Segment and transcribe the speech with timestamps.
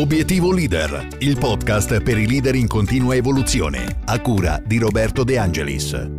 [0.00, 5.36] Obiettivo Leader, il podcast per i leader in continua evoluzione, a cura di Roberto De
[5.36, 6.10] Angelis.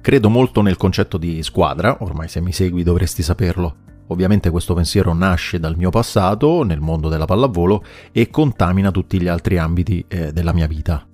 [0.00, 3.76] Credo molto nel concetto di squadra, ormai se mi segui dovresti saperlo.
[4.06, 9.26] Ovviamente questo pensiero nasce dal mio passato nel mondo della pallavolo e contamina tutti gli
[9.26, 11.04] altri ambiti eh, della mia vita.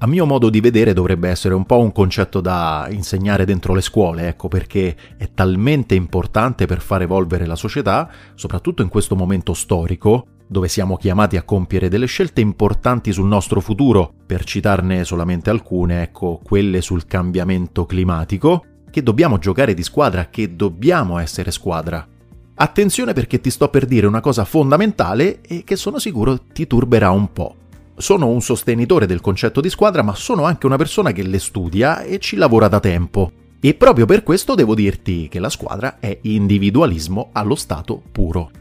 [0.00, 3.80] A mio modo di vedere dovrebbe essere un po' un concetto da insegnare dentro le
[3.80, 9.54] scuole, ecco perché è talmente importante per far evolvere la società, soprattutto in questo momento
[9.54, 15.50] storico, dove siamo chiamati a compiere delle scelte importanti sul nostro futuro, per citarne solamente
[15.50, 22.06] alcune, ecco, quelle sul cambiamento climatico, che dobbiamo giocare di squadra, che dobbiamo essere squadra.
[22.54, 27.10] Attenzione perché ti sto per dire una cosa fondamentale e che sono sicuro ti turberà
[27.10, 27.54] un po'.
[28.00, 32.02] Sono un sostenitore del concetto di squadra, ma sono anche una persona che le studia
[32.02, 33.32] e ci lavora da tempo.
[33.58, 38.52] E proprio per questo devo dirti che la squadra è individualismo allo stato puro.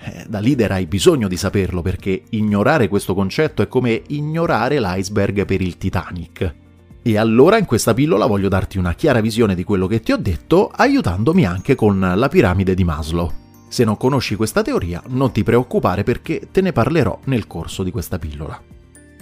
[0.00, 5.44] Eh, da leader hai bisogno di saperlo perché ignorare questo concetto è come ignorare l'iceberg
[5.44, 6.54] per il Titanic.
[7.02, 10.16] E allora in questa pillola voglio darti una chiara visione di quello che ti ho
[10.16, 13.30] detto, aiutandomi anche con la piramide di Maslow.
[13.68, 17.90] Se non conosci questa teoria, non ti preoccupare perché te ne parlerò nel corso di
[17.90, 18.74] questa pillola.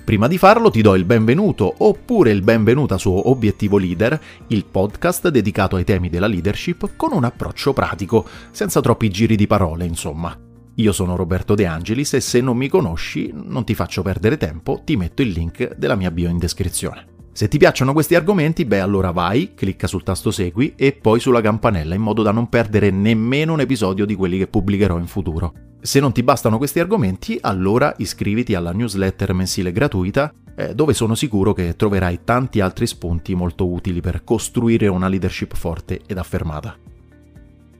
[0.05, 5.28] Prima di farlo ti do il benvenuto oppure il benvenuta su Obiettivo Leader, il podcast
[5.28, 10.38] dedicato ai temi della leadership con un approccio pratico, senza troppi giri di parole, insomma.
[10.75, 14.82] Io sono Roberto De Angelis e se non mi conosci, non ti faccio perdere tempo,
[14.84, 17.14] ti metto il link della mia bio in descrizione.
[17.35, 21.41] Se ti piacciono questi argomenti, beh allora vai, clicca sul tasto segui e poi sulla
[21.41, 25.53] campanella in modo da non perdere nemmeno un episodio di quelli che pubblicherò in futuro.
[25.81, 31.17] Se non ti bastano questi argomenti, allora iscriviti alla newsletter mensile gratuita, eh, dove sono
[31.17, 36.79] sicuro che troverai tanti altri spunti molto utili per costruire una leadership forte ed affermata.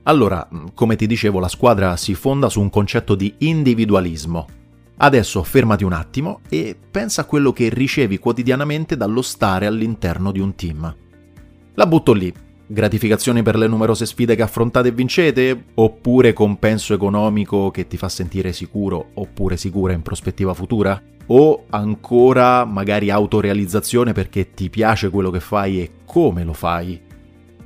[0.03, 4.64] Allora, mm, come ti dicevo, la squadra si fonda su un concetto di individualismo.
[4.97, 10.39] Adesso fermati un attimo e pensa a quello che ricevi quotidianamente dallo stare all'interno di
[10.39, 10.95] un team.
[11.73, 12.33] La butto lì,
[12.67, 15.65] Gratificazioni per le numerose sfide che affrontate e vincete?
[15.75, 20.99] Oppure compenso economico che ti fa sentire sicuro oppure sicura in prospettiva futura?
[21.27, 26.99] O ancora magari autorealizzazione perché ti piace quello che fai e come lo fai?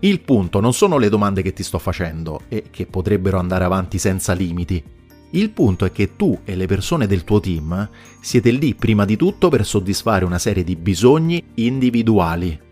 [0.01, 3.97] Il punto non sono le domande che ti sto facendo e che potrebbero andare avanti
[3.97, 4.83] senza limiti.
[5.31, 7.87] Il punto è che tu e le persone del tuo team
[8.19, 12.67] siete lì prima di tutto per soddisfare una serie di bisogni individuali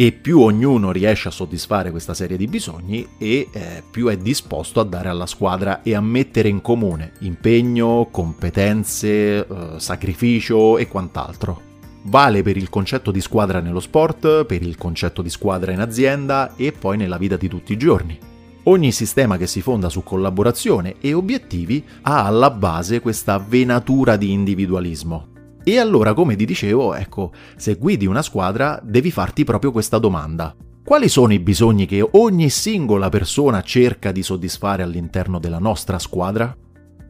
[0.00, 4.80] e più ognuno riesce a soddisfare questa serie di bisogni e eh, più è disposto
[4.80, 9.46] a dare alla squadra e a mettere in comune impegno, competenze, eh,
[9.76, 11.60] sacrificio e quant'altro.
[12.04, 16.54] Vale per il concetto di squadra nello sport, per il concetto di squadra in azienda
[16.56, 18.29] e poi nella vita di tutti i giorni.
[18.64, 24.32] Ogni sistema che si fonda su collaborazione e obiettivi ha alla base questa venatura di
[24.32, 25.28] individualismo.
[25.64, 30.54] E allora, come ti dicevo, ecco, se guidi una squadra devi farti proprio questa domanda.
[30.84, 36.54] Quali sono i bisogni che ogni singola persona cerca di soddisfare all'interno della nostra squadra?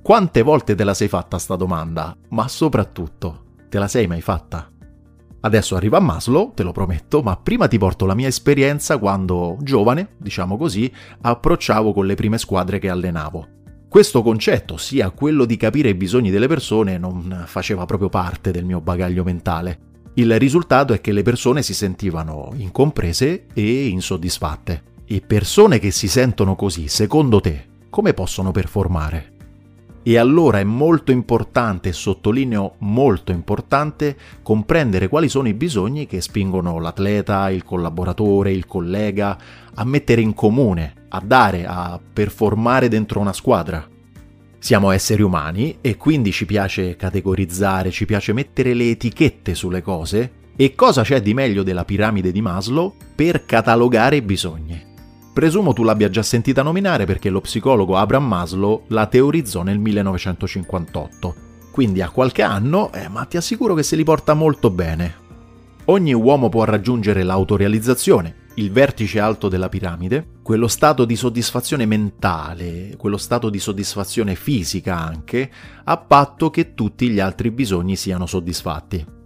[0.03, 2.17] Quante volte te la sei fatta sta domanda?
[2.29, 4.71] Ma soprattutto, te la sei mai fatta?
[5.43, 10.11] Adesso arriva Maslow, te lo prometto, ma prima ti porto la mia esperienza quando, giovane,
[10.19, 10.93] diciamo così,
[11.23, 13.49] approcciavo con le prime squadre che allenavo.
[13.89, 18.65] Questo concetto, sia quello di capire i bisogni delle persone, non faceva proprio parte del
[18.65, 19.79] mio bagaglio mentale.
[20.15, 24.83] Il risultato è che le persone si sentivano incomprese e insoddisfatte.
[25.07, 29.39] E persone che si sentono così, secondo te, come possono performare?
[30.03, 36.79] E allora è molto importante, sottolineo molto importante, comprendere quali sono i bisogni che spingono
[36.79, 39.37] l'atleta, il collaboratore, il collega
[39.75, 43.87] a mettere in comune, a dare, a performare dentro una squadra.
[44.59, 50.33] Siamo esseri umani e quindi ci piace categorizzare, ci piace mettere le etichette sulle cose.
[50.57, 54.90] E cosa c'è di meglio della piramide di Maslow per catalogare i bisogni?
[55.33, 61.35] Presumo tu l'abbia già sentita nominare perché lo psicologo Abraham Maslow la teorizzò nel 1958.
[61.71, 65.29] Quindi ha qualche anno, eh, ma ti assicuro che se li porta molto bene.
[65.87, 72.95] Ogni uomo può raggiungere l'autorealizzazione, il vertice alto della piramide, quello stato di soddisfazione mentale,
[72.97, 75.51] quello stato di soddisfazione fisica anche,
[75.85, 79.19] a patto che tutti gli altri bisogni siano soddisfatti.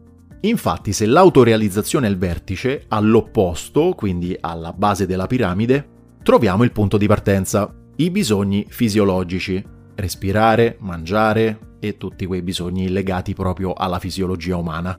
[0.43, 5.93] Infatti, se l'autorealizzazione è il vertice, all'opposto, quindi alla base della piramide,
[6.25, 9.63] troviamo il punto di partenza, i bisogni fisiologici,
[9.95, 14.99] respirare, mangiare e tutti quei bisogni legati proprio alla fisiologia umana.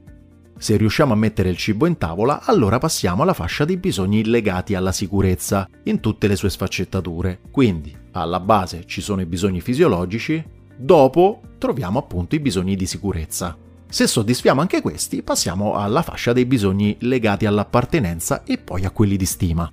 [0.57, 4.75] Se riusciamo a mettere il cibo in tavola, allora passiamo alla fascia dei bisogni legati
[4.75, 7.39] alla sicurezza, in tutte le sue sfaccettature.
[7.49, 10.41] Quindi, alla base ci sono i bisogni fisiologici,
[10.77, 13.57] dopo troviamo appunto i bisogni di sicurezza.
[13.89, 19.17] Se soddisfiamo anche questi, passiamo alla fascia dei bisogni legati all'appartenenza e poi a quelli
[19.17, 19.71] di stima.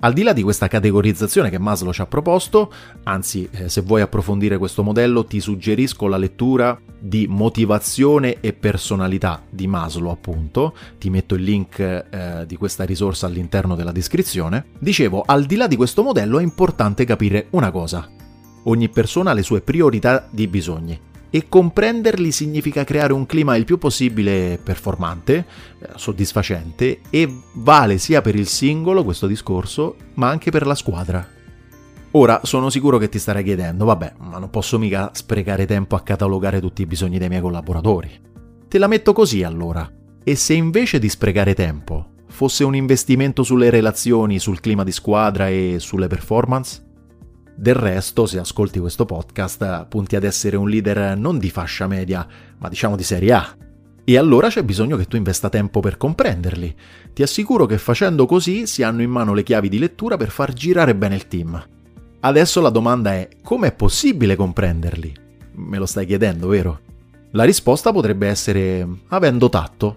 [0.00, 2.70] Al di là di questa categorizzazione che Maslow ci ha proposto,
[3.04, 9.42] anzi eh, se vuoi approfondire questo modello ti suggerisco la lettura di motivazione e personalità
[9.48, 14.66] di Maslow appunto, ti metto il link eh, di questa risorsa all'interno della descrizione.
[14.78, 18.06] Dicevo, al di là di questo modello è importante capire una cosa.
[18.64, 21.00] Ogni persona ha le sue priorità di bisogni
[21.30, 25.46] e comprenderli significa creare un clima il più possibile performante,
[25.78, 31.26] eh, soddisfacente e vale sia per il singolo questo discorso, ma anche per la squadra.
[32.12, 36.00] Ora sono sicuro che ti starai chiedendo, vabbè, ma non posso mica sprecare tempo a
[36.00, 38.10] catalogare tutti i bisogni dei miei collaboratori.
[38.68, 39.90] Te la metto così allora.
[40.24, 45.48] E se invece di sprecare tempo fosse un investimento sulle relazioni, sul clima di squadra
[45.48, 46.85] e sulle performance?
[47.58, 52.26] Del resto, se ascolti questo podcast, punti ad essere un leader non di fascia media,
[52.58, 53.56] ma diciamo di serie A.
[54.04, 56.76] E allora c'è bisogno che tu investa tempo per comprenderli.
[57.14, 60.52] Ti assicuro che facendo così si hanno in mano le chiavi di lettura per far
[60.52, 61.66] girare bene il team.
[62.20, 65.14] Adesso la domanda è come è possibile comprenderli?
[65.54, 66.80] Me lo stai chiedendo, vero?
[67.30, 69.96] La risposta potrebbe essere avendo tatto.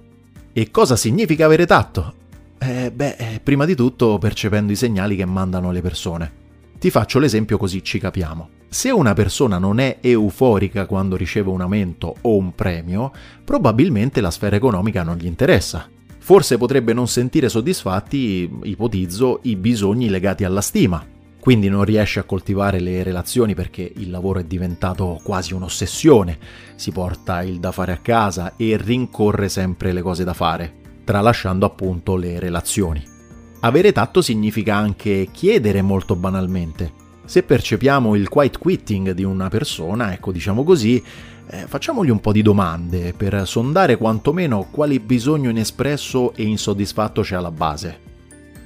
[0.54, 2.14] E cosa significa avere tatto?
[2.58, 6.32] Eh, beh, eh, prima di tutto percependo i segnali che mandano le persone.
[6.80, 8.52] Ti faccio l'esempio così ci capiamo.
[8.70, 13.12] Se una persona non è euforica quando riceve un aumento o un premio,
[13.44, 15.90] probabilmente la sfera economica non gli interessa.
[16.20, 21.06] Forse potrebbe non sentire soddisfatti, ipotizzo, i bisogni legati alla stima.
[21.38, 26.38] Quindi non riesce a coltivare le relazioni perché il lavoro è diventato quasi un'ossessione,
[26.76, 30.74] si porta il da fare a casa e rincorre sempre le cose da fare,
[31.04, 33.18] tralasciando appunto le relazioni.
[33.62, 36.94] Avere tatto significa anche chiedere molto banalmente.
[37.26, 41.04] Se percepiamo il quiet quitting di una persona, ecco diciamo così,
[41.52, 47.36] eh, facciamogli un po' di domande per sondare quantomeno quali bisogno inespresso e insoddisfatto c'è
[47.36, 48.08] alla base.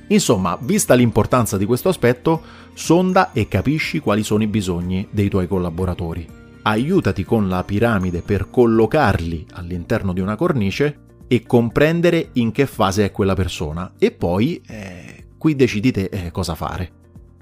[0.08, 2.42] Insomma, vista l'importanza di questo aspetto,
[2.74, 6.28] sonda e capisci quali sono i bisogni dei tuoi collaboratori.
[6.62, 11.03] Aiutati con la piramide per collocarli all'interno di una cornice
[11.34, 16.30] e comprendere in che fase è quella persona e poi eh, qui decidi te eh,
[16.30, 16.92] cosa fare.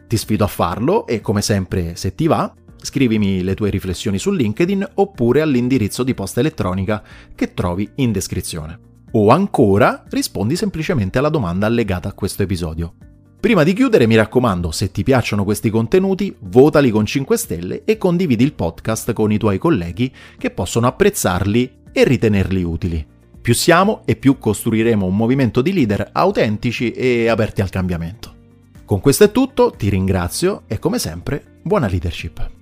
[0.08, 4.32] Ti sfido a farlo e come sempre se ti va scrivimi le tue riflessioni su
[4.32, 7.04] LinkedIn oppure all'indirizzo di posta elettronica
[7.36, 8.80] che trovi in descrizione.
[9.12, 12.94] O ancora rispondi semplicemente alla domanda allegata a questo episodio.
[13.42, 17.98] Prima di chiudere mi raccomando, se ti piacciono questi contenuti, votali con 5 stelle e
[17.98, 23.06] condividi il podcast con i tuoi colleghi che possono apprezzarli e ritenerli utili.
[23.42, 28.36] Più siamo e più costruiremo un movimento di leader autentici e aperti al cambiamento.
[28.86, 32.61] Con questo è tutto, ti ringrazio e come sempre buona leadership.